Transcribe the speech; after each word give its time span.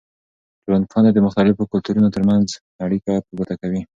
ټولنپوهنه 0.63 1.09
د 1.13 1.17
مختلفو 1.25 1.69
کلتورونو 1.71 2.13
ترمنځ 2.15 2.47
اړیکې 2.85 3.13
په 3.25 3.31
ګوته 3.37 3.55
کوي. 3.61 3.81